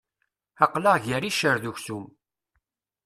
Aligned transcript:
Aql-aɣ 0.63 0.97
ger 1.05 1.23
iccer 1.29 1.55
d 1.63 1.65
uksum. 1.71 2.05